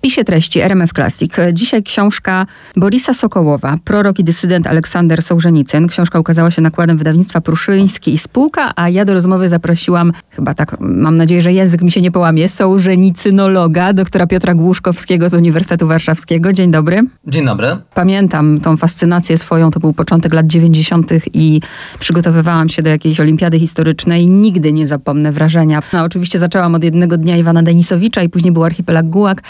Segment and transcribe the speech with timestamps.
[0.00, 5.88] spisie treści RMF Classic dzisiaj książka Borisa Sokołowa, Prorok i dysydent Aleksander Sołżenicyn.
[5.88, 10.76] Książka ukazała się nakładem wydawnictwa Pruszyński i Spółka, a ja do rozmowy zaprosiłam, chyba tak,
[10.80, 16.52] mam nadzieję, że język mi się nie połamie, sołżenicynologa, doktora Piotra Głuszkowskiego z Uniwersytetu Warszawskiego.
[16.52, 17.02] Dzień dobry.
[17.26, 17.76] Dzień dobry.
[17.94, 21.10] Pamiętam tą fascynację swoją, to był początek lat 90.
[21.32, 21.60] i
[21.98, 24.28] przygotowywałam się do jakiejś olimpiady historycznej.
[24.28, 25.82] Nigdy nie zapomnę wrażenia.
[25.92, 29.42] No, oczywiście zaczęłam od jednego dnia Iwana Denisowicza i później był archipelag Gułak.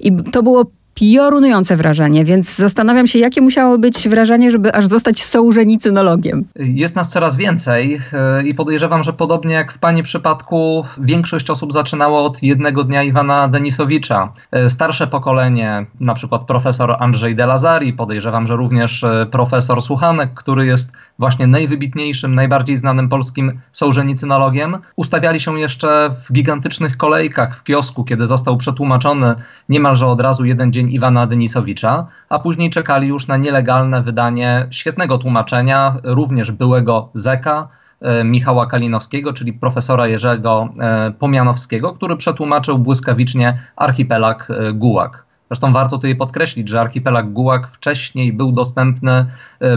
[0.00, 0.64] I to było
[1.00, 6.44] piorunujące wrażenie, więc zastanawiam się, jakie musiało być wrażenie, żeby aż zostać sołżenicynologiem.
[6.56, 11.72] Jest nas coraz więcej e, i podejrzewam, że podobnie jak w Pani przypadku, większość osób
[11.72, 14.32] zaczynało od jednego dnia Iwana Denisowicza.
[14.52, 20.34] E, starsze pokolenie, na przykład profesor Andrzej de Lazari, podejrzewam, że również e, profesor Suchanek,
[20.34, 27.62] który jest właśnie najwybitniejszym, najbardziej znanym polskim sołżenicynologiem, ustawiali się jeszcze w gigantycznych kolejkach w
[27.62, 29.34] kiosku, kiedy został przetłumaczony
[29.68, 35.18] niemalże od razu jeden dzień Iwana Denisowicza, a później czekali już na nielegalne wydanie świetnego
[35.18, 37.68] tłumaczenia, również byłego Zeka,
[38.00, 45.24] e, Michała Kalinowskiego, czyli profesora Jerzego e, Pomianowskiego, który przetłumaczył błyskawicznie archipelag e, Gułak.
[45.50, 49.26] Zresztą warto tutaj podkreślić, że archipelag Gułak wcześniej był dostępny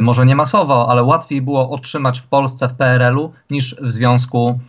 [0.01, 4.59] może nie masowo, ale łatwiej było otrzymać w Polsce w PRL-u niż w Związku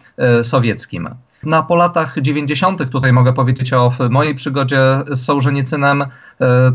[0.42, 1.08] Sowieckim.
[1.47, 2.91] Na po latach 90.
[2.91, 6.09] tutaj mogę powiedzieć o mojej przygodzie z Sołżenicynem, e,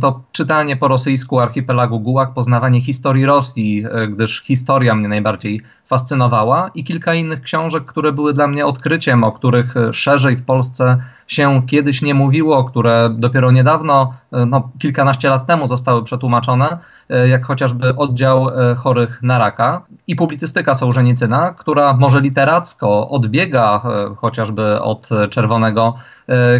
[0.02, 6.72] to czytanie po rosyjsku archipelagu Gułak, poznawanie historii Rosji, e, gdyż historia mnie najbardziej fascynowała
[6.76, 10.98] i kilka innych książek, które były dla mnie odkryciem, o których szerzej w Polsce
[11.30, 16.78] się kiedyś nie mówiło, które dopiero niedawno, e, no, kilkanaście lat temu zostały przetłumaczone,
[17.10, 23.82] e, jak chociażby oddział e, chorych na raka i publicystyka Sołżenicyna, która może literacko odbiega
[24.18, 25.96] chociażby od czerwonego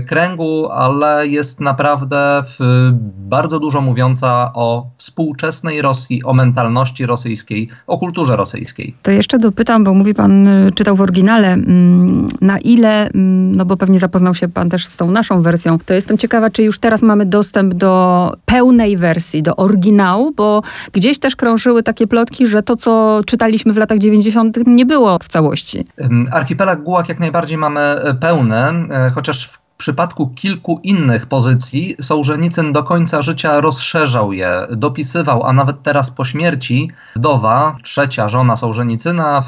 [0.08, 2.44] kręgu, ale jest naprawdę
[3.30, 8.96] bardzo dużo mówiąca o współczesnej Rosji, o mentalności rosyjskiej, o kulturze rosyjskiej.
[9.02, 13.66] To jeszcze dopytam, bo mówi pan, y, czytał w oryginale, mm, na ile, mm, no
[13.66, 16.80] bo pewnie zapoznał się pan też z tą naszą wersją, to jestem ciekawa, czy już
[16.80, 20.62] teraz mamy dostęp do pełnej wersji, do oryginału, bo
[20.92, 24.58] gdzieś też krążyły takie plotki, że to, co czytaliśmy w latach 90.
[24.66, 25.88] nie było w całości.
[26.32, 32.74] Archipelag Gułak jak najbardziej mamy e, pełny, e, chociaż w przypadku kilku innych pozycji Sołżenicyn
[32.74, 39.44] do końca życia rozszerzał je, dopisywał, a nawet teraz po śmierci wdowa, trzecia żona Sołżenicyna,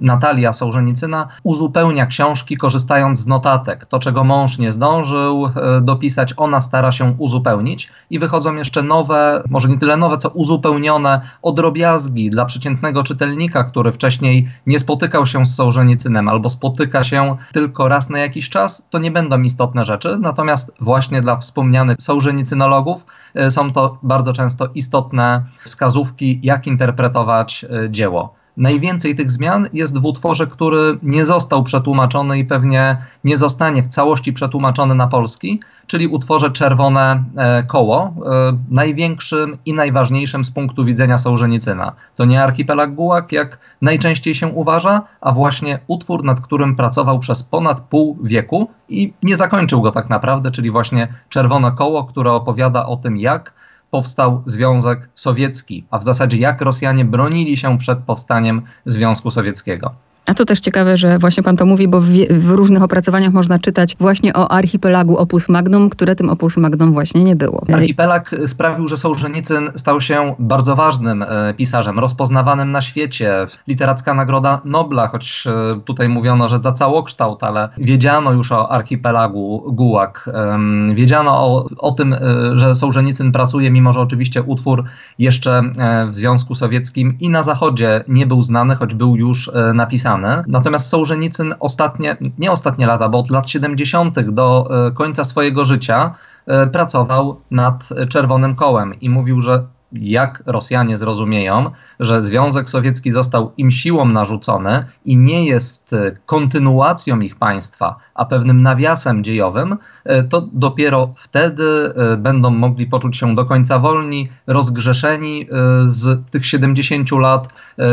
[0.00, 3.86] Natalia Sołżenicyna, uzupełnia książki korzystając z notatek.
[3.86, 9.42] To, czego mąż nie zdążył e, dopisać, ona stara się uzupełnić i wychodzą jeszcze nowe,
[9.50, 15.46] może nie tyle nowe, co uzupełnione odrobiazgi dla przeciętnego czytelnika, który wcześniej nie spotykał się
[15.46, 19.84] z Sołżenicynem albo spotyka się tylko raz na jakiś czas, to nie będzie będą istotne
[19.84, 27.64] rzeczy, natomiast właśnie dla wspomnianych sołżenicynologów e, są to bardzo często istotne wskazówki, jak interpretować
[27.64, 28.34] e, dzieło.
[28.56, 33.88] Najwięcej tych zmian jest w utworze, który nie został przetłumaczony i pewnie nie zostanie w
[33.88, 40.84] całości przetłumaczony na polski, czyli utworze Czerwone e, Koło, e, największym i najważniejszym z punktu
[40.84, 41.92] widzenia Sołżenicyna.
[42.16, 47.42] To nie archipelag Gułak, jak najczęściej się uważa, a właśnie utwór, nad którym pracował przez
[47.42, 52.86] ponad pół wieku i nie zakończył go tak naprawdę, czyli właśnie Czerwone Koło, które opowiada
[52.86, 53.63] o tym, jak
[53.94, 59.94] powstał Związek Sowiecki, a w zasadzie jak Rosjanie bronili się przed powstaniem Związku Sowieckiego.
[60.26, 63.58] A to też ciekawe, że właśnie pan to mówi, bo w, w, różnych opracowaniach można
[63.58, 67.62] czytać właśnie o archipelagu Opus Magnum, które tym Opus Magnum właśnie nie było.
[67.72, 73.46] Archipelag sprawił, że Sołżenicyn stał się bardzo ważnym e, pisarzem, rozpoznawanym na świecie.
[73.66, 79.64] Literacka Nagroda Nobla, choć e, tutaj mówiono, że za całokształt, ale wiedziano już o archipelagu
[79.66, 80.30] Gułak.
[80.34, 80.58] E,
[80.94, 82.18] wiedziano o, o tym, e,
[82.54, 84.84] że Sołżenicyn pracuje, mimo że oczywiście utwór
[85.18, 89.72] jeszcze e, w Związku Sowieckim i na Zachodzie nie był znany, choć był już e,
[90.18, 90.44] napisany.
[90.48, 94.20] Natomiast Sołżenicyn ostatnie, nie ostatnie lata, bo od lat 70.
[94.30, 96.14] do e, końca swojego życia
[96.46, 101.70] e, pracował nad Czerwonym Kołem i mówił, że jak Rosjanie zrozumieją,
[102.00, 108.24] że Związek Sowiecki został im siłą narzucony i nie jest e, kontynuacją ich państwa, a
[108.24, 114.28] pewnym nawiasem dziejowym, e, to dopiero wtedy e, będą mogli poczuć się do końca wolni,
[114.46, 115.46] rozgrzeszeni
[115.86, 117.48] z tych 70 lat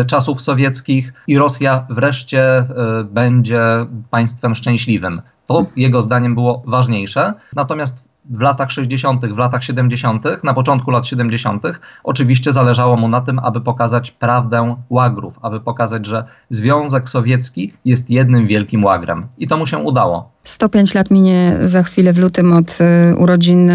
[0.08, 2.66] czasów sowieckich i Rosja wreszcie
[3.06, 3.62] będzie
[4.10, 5.22] państwem szczęśliwym.
[5.46, 7.34] To jego zdaniem było ważniejsze.
[7.56, 11.64] Natomiast w latach 60., w latach 70., na początku lat 70.,
[12.04, 18.10] oczywiście zależało mu na tym, aby pokazać prawdę łagrów, aby pokazać, że Związek Sowiecki jest
[18.10, 19.28] jednym wielkim łagrem.
[19.38, 20.32] I to mu się udało.
[20.44, 22.78] 105 lat minie za chwilę w lutym od
[23.12, 23.70] y, urodzin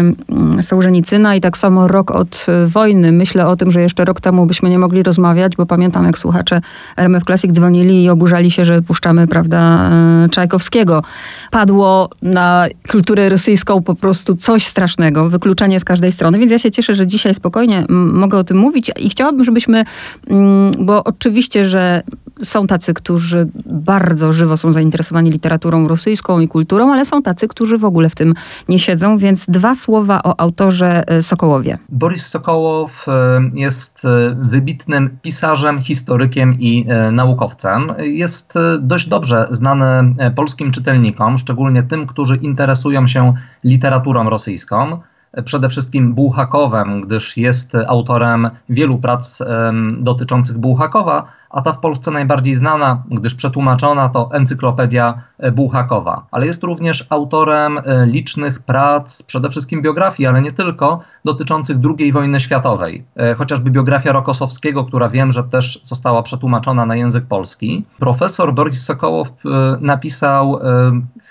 [0.59, 3.11] y, Sołżenicyna i tak samo rok od y, wojny.
[3.11, 6.61] Myślę o tym, że jeszcze rok temu byśmy nie mogli rozmawiać, bo pamiętam jak słuchacze
[6.97, 9.91] RMF Classic dzwonili i oburzali się, że puszczamy, prawda,
[10.31, 11.03] Czajkowskiego.
[11.51, 16.71] Padło na kulturę rosyjską po prostu coś strasznego, wykluczenie z każdej strony, więc ja się
[16.71, 19.85] cieszę, że dzisiaj spokojnie mogę o tym mówić i chciałabym, żebyśmy,
[20.27, 22.03] mm, bo oczywiście, że
[22.43, 27.77] są tacy, którzy bardzo żywo są zainteresowani literaturą rosyjską i kulturą, ale są tacy, którzy
[27.77, 28.33] w ogóle w tym
[28.69, 31.77] nie siedzą, więc dwa słowa o autorze e, Sokołowie.
[31.89, 33.11] Boris Sokołow e,
[33.53, 37.93] jest e, wybitnym pisarzem, historykiem i naukowcem.
[37.99, 44.99] Jest dość dobrze znany polskim czytelnikom, szczególnie tym, którzy interesują się literaturą rosyjską
[45.45, 49.43] przede wszystkim Bułhakowem, gdyż jest autorem wielu prac
[49.99, 55.21] dotyczących Bułhakowa, a ta w Polsce najbardziej znana, gdyż przetłumaczona, to Encyklopedia
[55.53, 56.25] Bułhakowa.
[56.31, 62.11] Ale jest również autorem e, licznych prac, przede wszystkim biografii, ale nie tylko, dotyczących II
[62.11, 63.05] wojny światowej.
[63.15, 67.85] E, chociażby biografia Rokosowskiego, która wiem, że też została przetłumaczona na język polski.
[67.99, 69.49] Profesor Boris Sokołow e,
[69.81, 70.59] napisał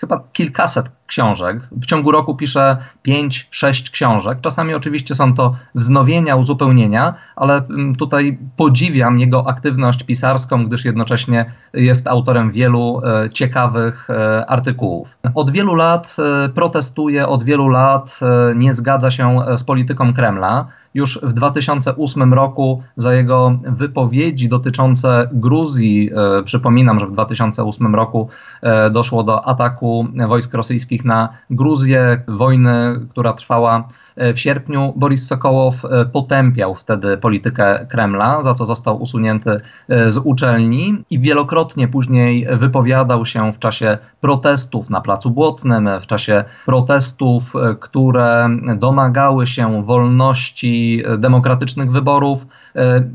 [0.00, 1.60] chyba kilkaset książek.
[1.72, 2.76] W ciągu roku pisze
[3.08, 4.38] 5-6 książek.
[4.40, 11.44] Czasami oczywiście są to wznowienia, uzupełnienia, ale mm, tutaj podziwiam jego aktywność pisarską, gdyż jednocześnie
[11.74, 15.18] jest autorem wielu e, ciekawych e, artykułów.
[15.34, 18.20] Od wielu lat e, protestuje, od wielu lat
[18.54, 26.10] nie zgadza się z polityką Kremla już w 2008 roku za jego wypowiedzi dotyczące Gruzji.
[26.38, 28.28] E, przypominam, że w 2008 roku
[28.62, 35.26] e, doszło do ataku wojsk rosyjskich na Gruzję, wojny, która trwała E, w sierpniu Boris
[35.26, 35.82] Sokołow
[36.12, 39.60] potępiał wtedy politykę Kremla, za co został usunięty
[40.08, 46.44] z uczelni i wielokrotnie później wypowiadał się w czasie protestów na Placu Błotnym, w czasie
[46.66, 50.85] protestów, które domagały się wolności
[51.18, 52.46] demokratycznych wyborów,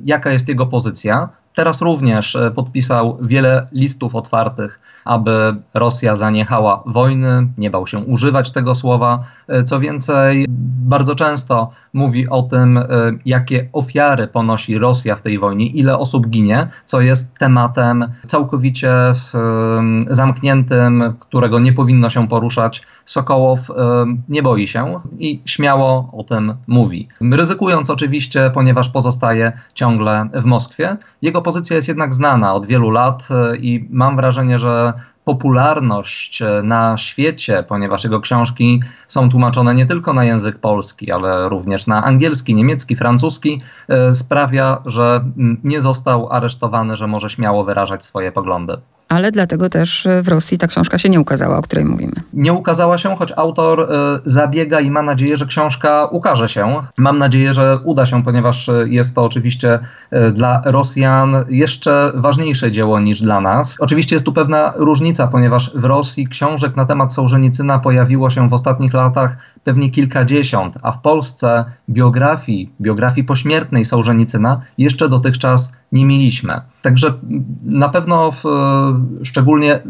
[0.03, 1.29] jaka jest jego pozycja.
[1.55, 8.75] Teraz również podpisał wiele listów otwartych aby Rosja zaniechała wojny, nie bał się używać tego
[8.75, 9.23] słowa.
[9.47, 10.45] E, co więcej,
[10.85, 12.85] bardzo często mówi o tym, e,
[13.25, 18.91] jakie ofiary ponosi Rosja w tej wojnie, ile osób ginie, co jest tematem całkowicie
[20.09, 22.81] zamkniętym, którego nie powinno się poruszać.
[23.05, 23.73] Sokołow e,
[24.29, 27.07] nie boi się i śmiało o tym mówi.
[27.21, 30.97] Ryzykując oczywiście, ponieważ pozostaje ciągle w Moskwie.
[31.21, 33.27] Jego pozycja jest jednak znana od wielu lat
[33.59, 34.93] i mam wrażenie, że
[35.25, 41.49] popularność e, na świecie, ponieważ jego książki są tłumaczone nie tylko na język polski, ale
[41.49, 45.25] również na angielski, niemiecki, francuski, e, sprawia, że
[45.63, 48.77] nie został aresztowany, że może śmiało wyrażać swoje poglądy
[49.11, 52.13] ale dlatego też w Rosji ta książka się nie ukazała, o której mówimy.
[52.33, 53.85] Nie ukazała się, choć autor y,
[54.25, 56.73] zabiega i ma nadzieję, że książka ukaże się.
[56.97, 59.79] Mam nadzieję, że uda się, ponieważ e, jest to oczywiście
[60.33, 63.75] dla Rosjan jeszcze ważniejsze dzieło niż dla nas.
[63.79, 68.53] Oczywiście jest tu pewna różnica, ponieważ w Rosji książek na temat Sołżenicyna pojawiło się w
[68.53, 76.61] ostatnich latach pewnie kilkadziesiąt, a w Polsce biografii, biografii pośmiertnej Sołżenicyna jeszcze dotychczas nie mieliśmy.
[76.81, 77.13] Także
[77.63, 78.43] na pewno w,
[79.23, 79.81] szczególnie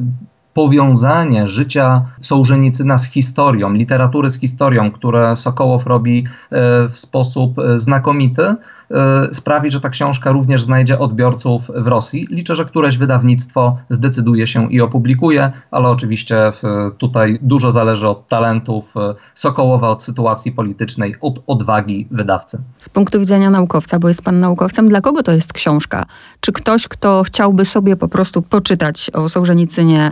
[0.53, 7.79] powiązanie życia Sołżenicyna z historią, literatury z historią, które Sokołow robi e, w sposób e,
[7.79, 8.55] znakomity,
[9.31, 12.27] sprawi, że ta książka również znajdzie odbiorców w Rosji.
[12.29, 16.53] Liczę, że któreś wydawnictwo zdecyduje się i opublikuje, ale oczywiście
[16.97, 22.61] tutaj dużo zależy od talentów e, Sokołowa, od sytuacji politycznej, od odwagi wydawcy.
[22.77, 26.05] Z punktu widzenia naukowca, bo jest pan naukowcem, dla kogo to jest książka?
[26.39, 30.11] Czy ktoś, kto chciałby sobie po prostu poczytać o Sołżenicynie,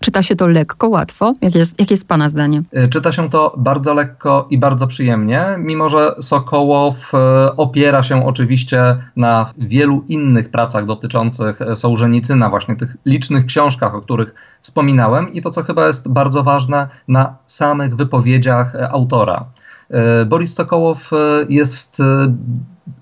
[0.00, 1.34] czyta się to lekko, łatwo?
[1.40, 2.62] Jakie jest, jakie jest pana zdanie?
[2.90, 7.12] Czyta się to bardzo lekko i bardzo przyjemnie, mimo że Sokołow
[7.56, 14.34] opiera się oczywiście na wielu innych pracach dotyczących Sołżenicyna, właśnie tych licznych książkach, o których
[14.62, 19.44] wspominałem i to, co chyba jest bardzo ważne, na samych wypowiedziach autora.
[19.90, 21.16] E, Boris Sokołow e,
[21.48, 22.34] jest e,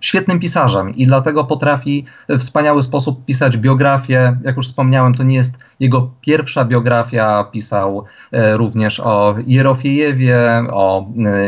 [0.00, 4.36] świetnym pisarzem i dlatego potrafi w wspaniały sposób pisać biografię.
[4.44, 7.44] Jak już wspomniałem, to nie jest jego pierwsza biografia.
[7.52, 11.06] Pisał również o Jerofiejewie, o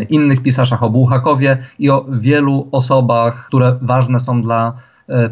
[0.09, 4.73] innych pisarzach, o Bułhakowie i o wielu osobach, które ważne są dla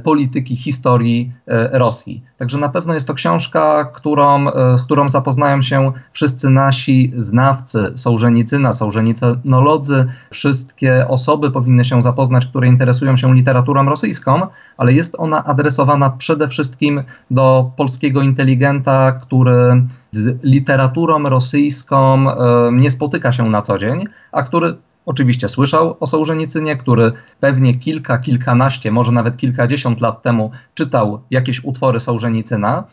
[0.02, 1.32] polityki, historii
[1.72, 2.22] Rosji.
[2.36, 8.72] Także na pewno jest to książka, którą, z którą zapoznają się wszyscy nasi znawcy Sołżenicyna,
[8.72, 10.06] Sołżenicynolodzy.
[10.30, 14.46] Wszystkie osoby powinny się zapoznać, które interesują się literaturą rosyjską,
[14.78, 22.26] ale jest ona adresowana przede wszystkim do polskiego inteligenta, który z literaturą rosyjską
[22.72, 24.76] nie spotyka się na co dzień, a który
[25.08, 31.64] oczywiście słyszał o Sołżenicynie, który pewnie kilka, kilkanaście, może nawet kilkadziesiąt lat temu czytał jakieś
[31.64, 32.84] utwory Sołżenicyna,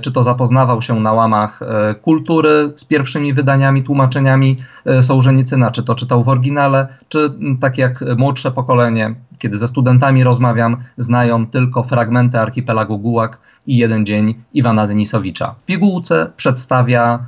[0.00, 4.56] czy to zapoznawał się na łamach e, kultury z pierwszymi wydaniami, tłumaczeniami
[4.86, 7.30] e, Sołżenicyna, czy to czytał w oryginale, czy
[7.60, 14.06] tak jak młodsze pokolenie kiedy ze studentami rozmawiam, znają tylko fragmenty archipelagu Gułak i jeden
[14.06, 15.54] dzień Iwana Denisowicza.
[15.58, 17.26] W pigułce przedstawia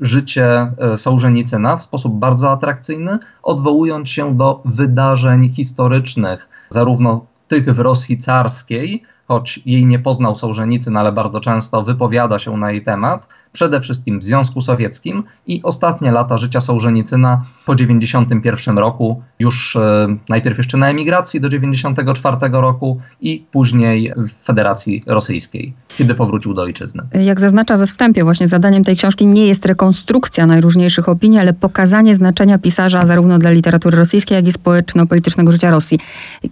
[0.00, 8.18] życie Sołżenicyna w sposób bardzo atrakcyjny, odwołując się do wydarzeń historycznych, zarówno tych w Rosji
[8.18, 13.80] carskiej, choć jej nie poznał Sołżenicyn, ale bardzo często wypowiada się na jej temat, przede
[13.80, 20.58] wszystkim w Związku Sowieckim i ostatnie lata życia Sołżenicyna po 1991 roku, już e, najpierw
[20.58, 27.02] jeszcze na emigracji do 1994 roku i później w Federacji Rosyjskiej, kiedy powrócił do ojczyzny.
[27.14, 32.16] Jak zaznacza we wstępie, właśnie zadaniem tej książki nie jest rekonstrukcja najróżniejszych opinii, ale pokazanie
[32.16, 35.98] znaczenia pisarza zarówno dla literatury rosyjskiej, jak i społeczno-politycznego życia Rosji.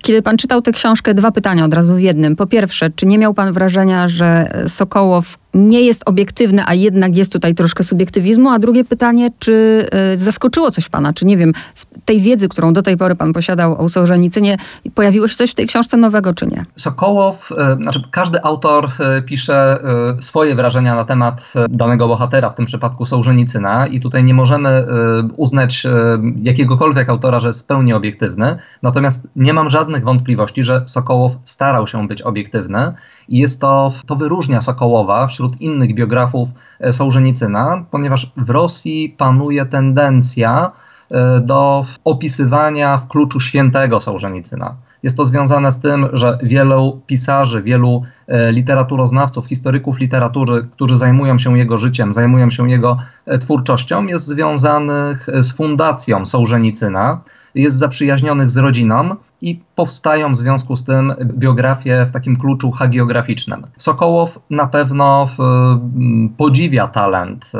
[0.03, 2.37] Kiedy pan czytał tę książkę, dwa pytania od razu w jednym.
[2.37, 7.33] Po pierwsze, czy nie miał pan wrażenia, że Sokołow nie jest obiektywny, a jednak jest
[7.33, 8.51] tutaj troszkę subiektywizmu.
[8.51, 12.73] A drugie pytanie, czy e, zaskoczyło coś pana, czy nie wiem, w tej wiedzy, którą
[12.73, 14.57] do tej pory pan posiadał o Sołżenicynie,
[14.95, 16.65] pojawiło się coś w tej książce nowego, czy nie?
[16.77, 19.79] Sokołow, e, znaczy każdy autor e, pisze
[20.21, 24.87] swoje wrażenia na temat danego bohatera, w tym przypadku Sołżenicyna i tutaj nie możemy
[25.37, 25.87] uznać
[26.43, 31.87] jakiegokolwiek autora, że jest w pełni obiektywny, natomiast nie mam żadnych wątpliwości, że Sokołow starał
[31.87, 32.95] się być obiektywny
[33.29, 36.49] i jest to, to wyróżnia Sokołowa wśród innych biografów
[36.81, 40.73] e, Sołżenicyna, ponieważ w Rosji panuje tendencja
[41.11, 44.75] e, do opisywania w kluczu świętego Sołżenicyna.
[45.03, 51.39] Jest to związane z tym, że wielu pisarzy, wielu e, literaturoznawców, historyków literatury, którzy zajmują
[51.39, 52.99] się jego życiem, zajmują się jego
[53.41, 57.21] twórczością, jest związanych z fundacją Sołżenicyna,
[57.55, 63.67] jest zaprzyjaźnionych z rodziną i powstają w związku z tym biografie w takim kluczu hagiograficznym.
[63.77, 65.29] Sokołow na pewno
[66.37, 67.53] podziwia talent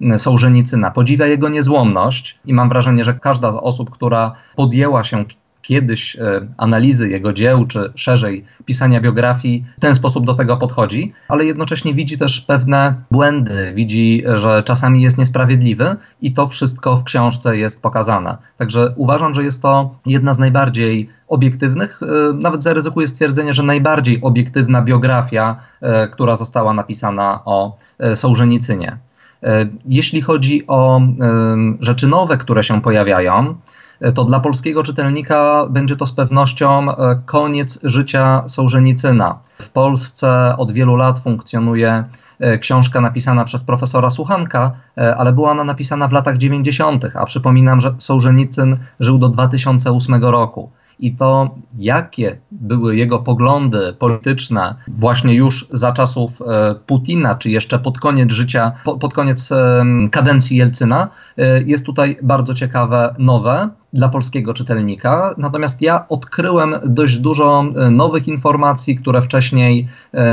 [0.00, 5.24] y, Sołżenicyna, podziwia jego niezłomność i mam wrażenie, że każda z osób, która podjęła się
[5.68, 6.20] kiedyś e,
[6.56, 11.94] analizy jego dzieł, czy szerzej pisania biografii, w ten sposób do tego podchodzi, ale jednocześnie
[11.94, 17.82] widzi też pewne błędy, widzi, że czasami jest niesprawiedliwy i to wszystko w książce jest
[17.82, 18.36] pokazane.
[18.56, 24.20] Także uważam, że jest to jedna z najbardziej obiektywnych, e, nawet zaryzykuję stwierdzenie, że najbardziej
[24.22, 27.76] obiektywna biografia, e, która została napisana o
[28.14, 28.98] Sołżenicynie.
[29.86, 31.00] Jeśli chodzi o
[31.80, 33.54] rzeczy nowe, które się pojawiają,
[34.14, 39.38] to dla polskiego czytelnika będzie to z pewnością e, koniec życia Sołżenicyna.
[39.58, 42.04] W Polsce od wielu lat funkcjonuje
[42.38, 47.24] e, książka napisana przez profesora Słuchanka, e, ale była ona napisana w latach 90., a
[47.24, 55.34] przypominam, że Sołżenicyn żył do 2008 roku i to, jakie były jego poglądy polityczne właśnie
[55.34, 56.38] już za czasów
[56.86, 59.50] Putina, czy jeszcze pod koniec życia, pod koniec
[60.10, 61.08] kadencji Jelcyna,
[61.66, 65.34] jest tutaj bardzo ciekawe, nowe dla polskiego czytelnika.
[65.38, 69.88] Natomiast ja odkryłem dość dużo e, nowych informacji, które wcześniej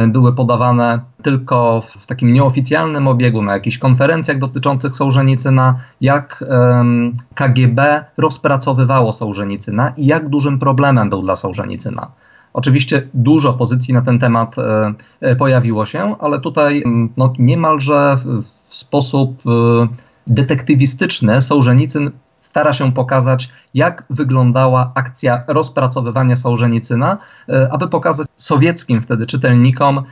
[0.07, 6.43] były podawane tylko w takim nieoficjalnym obiegu, na jakichś konferencjach dotyczących Sołżenicyna, jak
[7.35, 12.07] KGB rozpracowywało Sołżenicyna i jak dużym problemem był dla Sołżenicyna.
[12.55, 16.83] Oczywiście dużo pozycji na ten temat e, e, pojawiło się, ale tutaj
[17.17, 18.17] no, niemalże
[18.69, 19.87] w sposób e,
[20.27, 22.11] detektywistyczny Sołżenicyn
[22.45, 27.17] stara się pokazać, jak wyglądała akcja rozpracowywania Sołżenicyna,
[27.71, 30.03] aby pokazać sowieckim wtedy czytelnikom,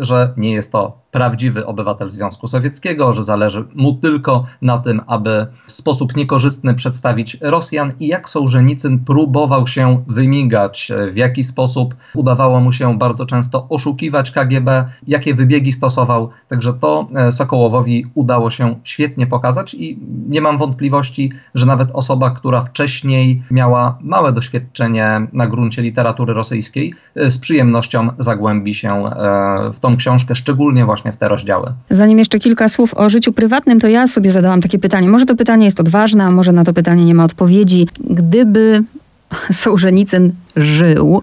[0.00, 5.46] że nie jest to prawdziwy obywatel Związku Sowieckiego, że zależy mu tylko na tym, aby
[5.64, 12.60] w sposób niekorzystny przedstawić Rosjan i jak Sołżenicyn próbował się wymigać, w jaki sposób udawało
[12.60, 16.30] mu się bardzo często oszukiwać KGB, jakie wybiegi stosował.
[16.48, 22.30] Także to e, Sokołowowi udało się świetnie pokazać i nie mam wątpliwości, że nawet osoba,
[22.30, 29.70] która wcześniej miała małe doświadczenie na gruncie literatury rosyjskiej, e, z przyjemnością zagłębi się e,
[29.72, 31.72] w tą książkę, szczególnie właśnie właśnie w te rozdziały.
[31.90, 35.08] Zanim jeszcze kilka słów o życiu prywatnym, to ja sobie zadałam takie pytanie.
[35.08, 37.88] Może to pytanie jest odważne, a może na to pytanie nie ma odpowiedzi.
[38.00, 38.84] Gdyby
[39.52, 41.22] Sołżenicyn żył,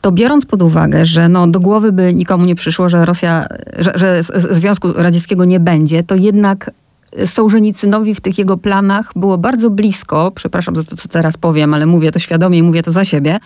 [0.00, 3.46] to biorąc pod uwagę, że no, do głowy by nikomu nie przyszło, że Rosja,
[3.78, 6.70] że, że Związku Radzieckiego nie będzie, to jednak
[7.24, 11.86] Sołżenicynowi w tych jego planach było bardzo blisko, przepraszam za to, co teraz powiem, ale
[11.86, 13.38] mówię to świadomie i mówię to za siebie,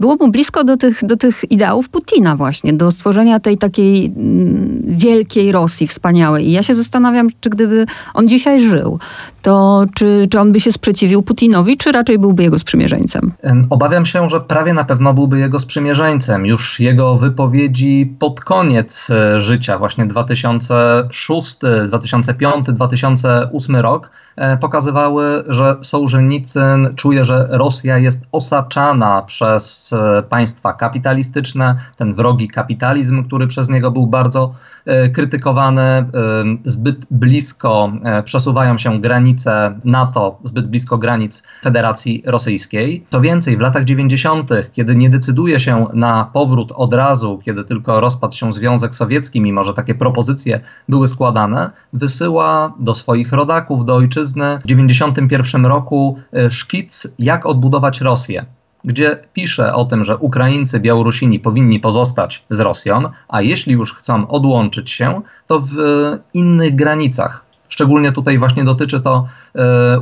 [0.00, 4.82] było mu blisko do tych, do tych ideałów Putina właśnie, do stworzenia tej takiej mm,
[4.86, 6.48] wielkiej Rosji wspaniałej.
[6.48, 8.98] I ja się zastanawiam, czy gdyby on dzisiaj żył,
[9.42, 13.32] to czy, czy on by się sprzeciwił Putinowi, czy raczej byłby jego sprzymierzeńcem?
[13.70, 16.46] Obawiam się, że prawie na pewno byłby jego sprzymierzeńcem.
[16.46, 21.58] Już jego wypowiedzi pod koniec e, życia, właśnie 2006,
[21.88, 24.10] 2005, 2008 rok,
[24.60, 33.24] pokazywały, że Sołżenicyn czuje, że Rosja jest osaczana przez e, państwa kapitalistyczne, ten wrogi kapitalizm,
[33.24, 34.54] który przez niego był bardzo
[35.14, 36.10] krytykowany,
[36.64, 37.92] zbyt blisko
[38.24, 43.06] przesuwają się granice NATO, zbyt blisko granic Federacji Rosyjskiej.
[43.10, 48.00] Co więcej, w latach 90., kiedy nie decyduje się na powrót od razu, kiedy tylko
[48.00, 53.94] rozpadł się Związek Sowiecki, mimo że takie propozycje były składane, wysyła do swoich rodaków, do
[53.94, 58.44] ojczyzny w 91 roku e, szkic, jak odbudować Rosję
[58.84, 64.28] gdzie pisze o tym, że Ukraińcy, Białorusini powinni pozostać z Rosją, a jeśli już chcą
[64.28, 65.74] odłączyć się, to w
[66.34, 69.41] innych granicach, Szczególnie tutaj właśnie dotyczy to e,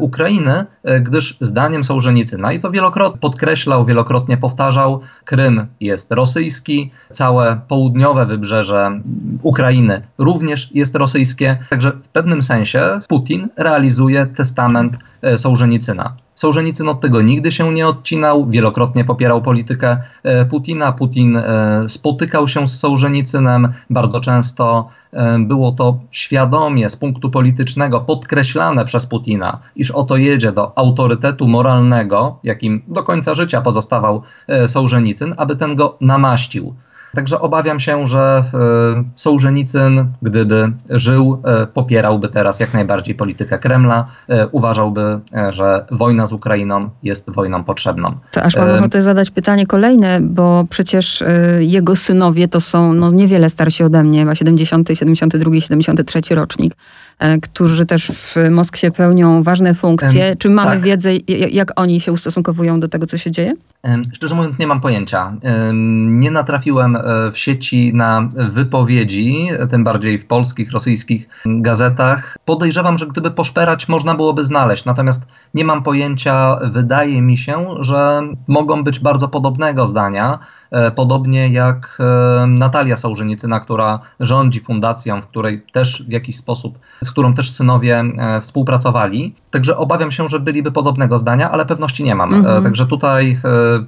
[0.01, 7.61] Ukrainy, e, gdyż zdaniem Sołżenicyna, i to wielokrotnie podkreślał, wielokrotnie powtarzał, Krym jest rosyjski, całe
[7.69, 9.01] południowe wybrzeże
[9.43, 11.59] Ukrainy również jest rosyjskie.
[11.71, 16.17] Także w pewnym sensie Putin realizuje testament e, Sołżenicyna.
[16.41, 20.93] Sołżenicyn od tego nigdy się nie odcinał, wielokrotnie popierał politykę e, Putina.
[20.93, 28.01] Putin e, spotykał się z Sołżenicynem, bardzo często e, było to świadomie z punktu politycznego
[28.01, 29.40] podkreślane przez Putina,
[29.77, 34.23] iż oto jedzie do autorytetu moralnego, jakim do końca życia pozostawał
[34.67, 36.75] Sołżenicyn, aby ten go namaścił.
[37.15, 44.07] Także obawiam się, że e, Sołżenicyn, gdyby żył, e, popierałby teraz jak najbardziej politykę Kremla,
[44.29, 45.21] e, uważałby,
[45.51, 48.15] że wojna z Ukrainą jest wojną potrzebną.
[48.33, 51.25] To aż mam ochotę zadać pytanie kolejne, bo przecież
[51.61, 56.75] jego synowie to są no, niewiele starsi ode mnie, chyba 70, 72, 73 rocznik.
[57.21, 60.37] E, którzy też w Moskwie pełnią ważne funkcje.
[60.37, 60.81] Czy mamy tak.
[60.81, 61.11] wiedzę,
[61.51, 63.55] jak oni się ustosunkowują do tego, co się dzieje?
[64.13, 65.37] Szczerze mówiąc, nie mam pojęcia.
[66.07, 67.01] Nie natrafiłem e,
[67.33, 72.37] w sieci na wypowiedzi, tym bardziej w polskich, rosyjskich gazetach.
[72.45, 74.85] Podejrzewam, że gdyby poszperać, można byłoby znaleźć.
[74.85, 76.59] Natomiast nie mam pojęcia.
[76.73, 80.39] Wydaje mi się, że mogą być bardzo podobnego zdania.
[80.71, 86.79] E, podobnie jak e, Natalia Sołżenicyna, która rządzi fundacją, w której też w jakiś sposób,
[87.05, 89.35] z którą też synowie e, współpracowali.
[89.51, 92.35] Także obawiam się, że byliby podobnego zdania, ale pewności nie mam.
[92.35, 92.63] Mhm.
[92.63, 93.37] Także tutaj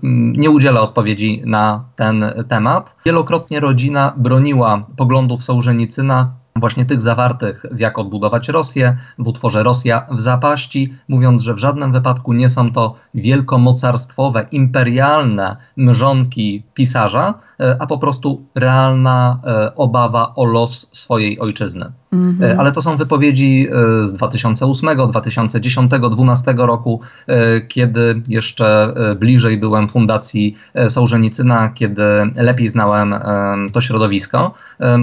[0.03, 2.97] nie udzielę odpowiedzi na ten temat.
[3.07, 10.07] Wielokrotnie rodzina broniła poglądów Sołżenicyna właśnie tych zawartych w Jak odbudować Rosję, w utworze Rosja
[10.11, 17.77] w zapaści, mówiąc, że w żadnym wypadku nie są to wielkomocarstwowe, imperialne mrzonki pisarza, e,
[17.81, 21.93] a po prostu realna e, obawa o los swojej ojczyzny.
[22.13, 22.61] Mhm.
[22.61, 23.69] Ale to są wypowiedzi
[24.03, 27.01] z 2008, 2010, 2012 roku,
[27.69, 30.57] kiedy jeszcze bliżej byłem fundacji
[30.89, 32.03] Sołżenicyna, kiedy
[32.37, 33.15] lepiej znałem
[33.73, 34.55] to środowisko.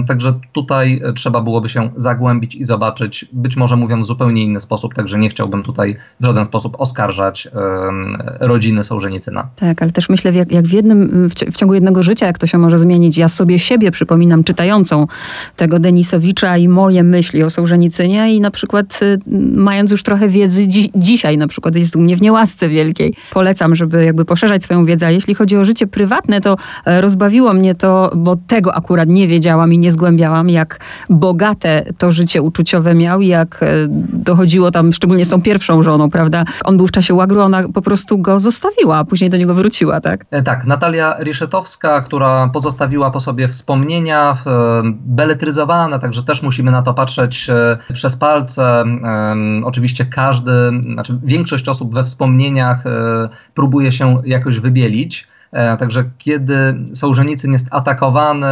[0.08, 4.94] Także tutaj trzeba byłoby się zagłębić i zobaczyć, być może mówiąc w zupełnie inny sposób,
[4.94, 7.48] także nie chciałbym tutaj w żaden sposób oskarżać
[8.40, 9.48] rodziny Sołżenicyna.
[9.56, 12.58] Tak, ale też myślę, jak, jak w jednym, w ciągu jednego życia, jak to się
[12.58, 13.18] może zmienić.
[13.18, 15.06] Ja sobie siebie przypominam, czytającą
[15.56, 19.18] tego Denisowicza i moje myśli o Sołżenicynie i na przykład y,
[19.54, 23.14] mając już trochę wiedzy dzi dzisiaj, na przykład jest u mnie w niełasce wielkiej.
[23.32, 25.06] Polecam, żeby jakby poszerzać swoją wiedzę.
[25.06, 29.28] A jeśli chodzi o życie prywatne, to e, rozbawiło mnie to, bo tego akurat nie
[29.28, 33.66] wiedziałam i nie zgłębiałam, jak bogate to życie uczuciowe miał, jak e,
[34.12, 36.44] dochodziło tam, szczególnie z tą pierwszą żoną, prawda?
[36.64, 40.00] On był w czasie łagru, ona po prostu go zostawiła, a później do niego wróciła,
[40.00, 40.24] tak?
[40.30, 44.36] E, tak, Natalia Riszetowska, która pozostawiła po sobie wspomnienia
[44.90, 48.84] beletryzowane, także też musimy na to patrzeć e, przez palce.
[49.64, 50.52] Oczywiście każdy,
[50.92, 52.84] znaczy większość osób we wspomnieniach
[53.54, 55.28] próbuje się jakoś wybielić.
[55.52, 58.46] E, także kiedy Sołżenicyn jest atakowany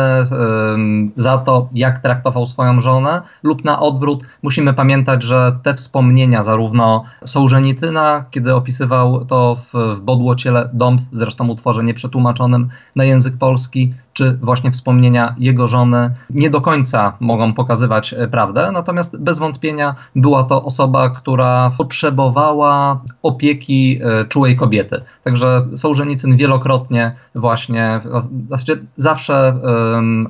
[1.16, 7.04] za to, jak traktował swoją żonę, lub na odwrót, musimy pamiętać, że te wspomnienia zarówno
[7.24, 14.38] Sołżenicyna, kiedy opisywał to w, w Bodłociele Dąb, zresztą utworze nieprzetłumaczonym na język polski, czy
[14.42, 20.64] właśnie wspomnienia jego żony nie do końca mogą pokazywać prawdę, natomiast bez wątpienia była to
[20.64, 25.02] osoba, która potrzebowała opieki czułej kobiety.
[25.24, 28.00] Także Sołżenicyn wielokrotnie właśnie,
[28.48, 29.54] zasadzie zawsze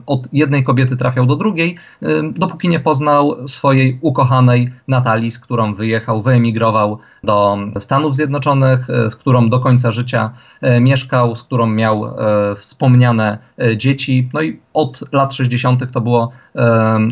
[0.06, 1.76] od jednej kobiety trafiał do drugiej,
[2.32, 9.16] dopóki nie poznał swojej ukochanej Natalii, z którą wyjechał, wyemigrował do Stanów Zjednoczonych, e, z
[9.16, 13.38] którą do końca życia e, mieszkał, z którą miał e, wspomniane
[13.78, 14.28] dzieci.
[14.34, 15.92] No i od lat 60.
[15.92, 16.30] to było,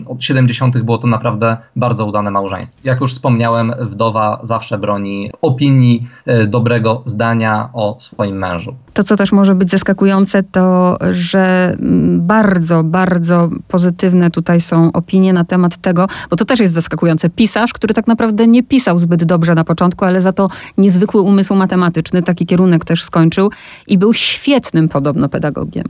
[0.07, 0.79] od 70.
[0.79, 2.81] było to naprawdę bardzo udane małżeństwo.
[2.85, 6.09] Jak już wspomniałem, wdowa zawsze broni opinii,
[6.47, 8.75] dobrego zdania o swoim mężu.
[8.93, 11.77] To, co też może być zaskakujące, to że
[12.19, 17.31] bardzo, bardzo pozytywne tutaj są opinie na temat tego, bo to też jest zaskakujące.
[17.31, 21.55] Pisarz, który tak naprawdę nie pisał zbyt dobrze na początku, ale za to niezwykły umysł
[21.55, 23.51] matematyczny, taki kierunek też skończył
[23.87, 25.85] i był świetnym podobno pedagogiem.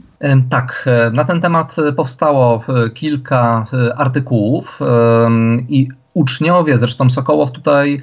[0.49, 2.89] Tak, e, na ten temat powstało e,
[3.95, 4.79] artykułów
[5.67, 8.01] i uczniowie, zresztą Sokołow tutaj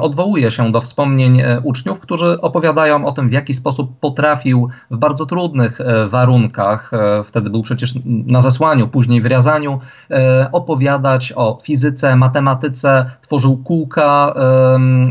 [0.00, 4.96] odwołuje się do wspomnień e, uczniów, którzy opowiadają o tym, w jaki sposób potrafił w
[4.96, 9.80] bardzo trudnych e, warunkach, e, wtedy był przecież na zesłaniu, później w Riazaniu,
[10.52, 14.34] opowiadać o fizyce, matematyce, tworzył kółka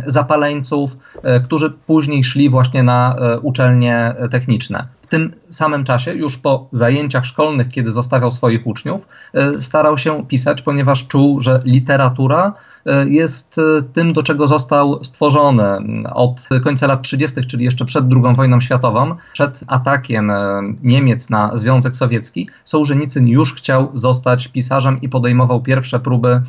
[0.06, 0.98] zapaleńców,
[1.44, 7.92] którzy później szli właśnie na uczelnie techniczne tym samym czasie, już po zajęciach szkolnych, kiedy
[7.92, 12.54] zostawiał swoich uczniów, e, starał się pisać, ponieważ czuł, że literatura
[12.86, 15.64] e, jest e, tym, do czego został stworzony
[16.14, 20.32] od końca lat 30., czyli jeszcze przed II wojną światową, przed atakiem
[20.84, 22.50] Niemiec na Związek Sowiecki.
[22.66, 26.42] Sołżenicyn już chciał zostać pisarzem i podejmował pierwsze próby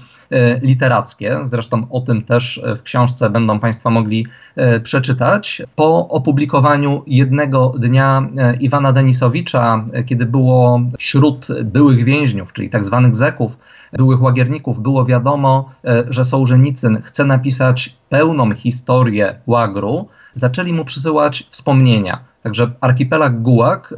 [0.62, 1.38] literackie.
[1.44, 5.62] Zresztą o tym też w książce będą Państwo mogli e, przeczytać.
[5.76, 8.28] Po opublikowaniu jednego dnia
[8.60, 13.58] Iwana Denisowicza, kiedy było wśród byłych więźniów, czyli tak zwanych zeków,
[13.92, 15.70] byłych łagierników, było wiadomo,
[16.08, 22.18] że Sołżenicyn chce napisać pełną historię łagru, zaczęli mu przysyłać wspomnienia.
[22.42, 23.94] Także archipelag Gułak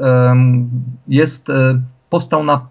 [1.08, 1.52] jest
[2.10, 2.66] powstał na,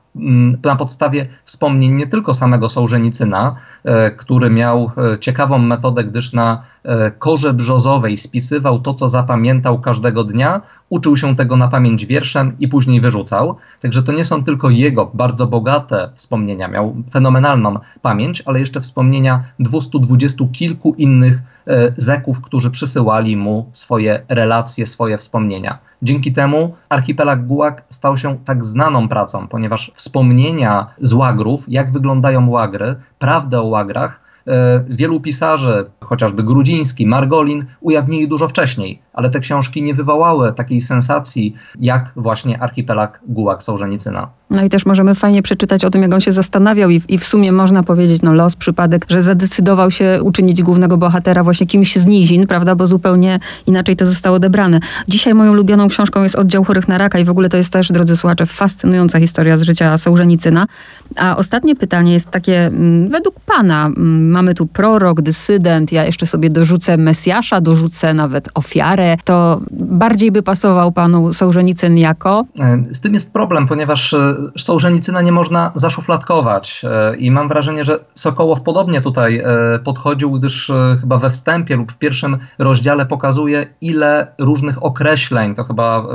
[0.64, 6.64] na podstawie wspomnień nie tylko samego Sołżenicyna, e, który miał e, ciekawą metodę, gdyż na
[6.84, 12.56] e, korze brzozowej spisywał to, co zapamiętał każdego dnia, uczył się tego na pamięć wierszem
[12.60, 13.56] i później wyrzucał.
[13.82, 19.44] Także to nie są tylko jego bardzo bogate wspomnienia, miał fenomenalną pamięć, ale jeszcze wspomnienia
[19.60, 21.40] 220 kilku innych
[21.98, 25.78] zeków, którzy przysyłali mu swoje relacje, swoje wspomnienia.
[26.02, 32.50] Dzięki temu archipelag Gułak stał się tak znaną pracą, ponieważ wspomnienia z łagrów, jak wyglądają
[32.50, 34.22] łagry, prawdę o łagrach,
[34.90, 41.56] wielu pisarzy, chociażby Grudziński, Margolin, ujawnili dużo wcześniej, ale te książki nie wywołały takiej sensacji
[41.80, 44.30] jak właśnie archipelag Gułak Sołżenicyna.
[44.50, 47.18] No i też możemy fajnie przeczytać o tym, jak on się zastanawiał i w, i
[47.18, 51.96] w sumie można powiedzieć, no los, przypadek, że zadecydował się uczynić głównego bohatera właśnie kimś
[51.96, 54.80] z nizin, prawda, bo zupełnie inaczej to zostało odebrane.
[55.08, 57.92] Dzisiaj moją ulubioną książką jest Oddział chorych na raka i w ogóle to jest też,
[57.92, 60.68] drodzy słuchacze, fascynująca historia z życia Sołżenicyna.
[61.16, 66.26] A ostatnie pytanie jest takie, mm, według pana, mm, mamy tu prorok, dysydent, ja jeszcze
[66.26, 72.46] sobie dorzucę Mesjasza, dorzucę nawet ofiarę, to bardziej by pasował panu Sołżenicyn jako?
[72.60, 77.84] E, z tym jest problem, ponieważ e, Sołżenicyna nie można zaszufladkować e, i mam wrażenie,
[77.84, 79.44] że Sokołow podobnie tutaj
[79.84, 80.72] podchodził, gdyż
[81.02, 86.08] chyba we wstępie lub w pierwszym rozdziale pokazuje, ile różnych określeń, to chyba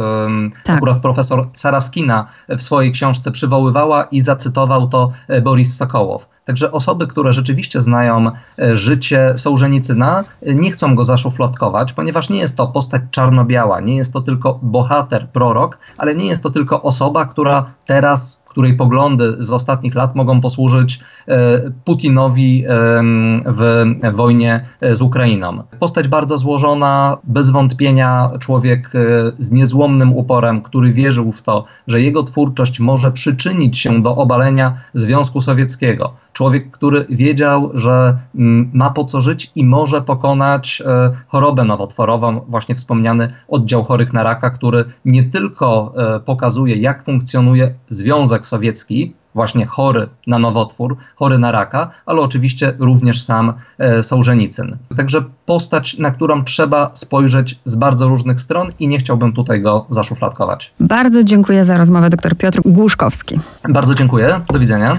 [0.64, 0.76] tak.
[0.76, 5.10] akurat profesor Saraskina w swojej książce przywoływała i zacytował to
[5.42, 6.28] Boris Sokołow.
[6.50, 12.38] Także osoby, które rzeczywiście znają e, życie Sołżenicyna, e, nie chcą go zaszufladkować, ponieważ nie
[12.38, 16.82] jest to postać czarno-biała, nie jest to tylko bohater, prorok, ale nie jest to tylko
[16.82, 22.64] osoba, która teraz której poglądy z ostatnich lat mogą posłużyć e, Putinowi
[23.46, 25.62] w wojnie z Ukrainą.
[25.78, 28.92] Postać bardzo złożona, bez wątpienia człowiek
[29.38, 34.74] z niezłomnym uporem, który wierzył w to, że jego twórczość może przyczynić się do obalenia
[34.94, 36.12] Związku Sowieckiego.
[36.32, 42.40] Człowiek, który wiedział, że mm, ma po co żyć i może pokonać e, chorobę nowotworową,
[42.48, 47.74] właśnie wspomniany oddział chorych na raka, który nie tylko e, pokazuje, jak funkcjonuje
[48.40, 54.76] Związek Sowiecki, właśnie chory na nowotwór, chory na raka, ale oczywiście również sam e, Sołżenicyn.
[54.96, 59.86] Także postać, na którą trzeba spojrzeć z bardzo różnych stron i nie chciałbym tutaj go
[59.90, 60.72] zaszufladkować.
[60.80, 63.40] Bardzo dziękuję za rozmowę dr Piotr Głuszkowski.
[63.68, 64.40] Bardzo dziękuję.
[64.52, 64.98] Do widzenia.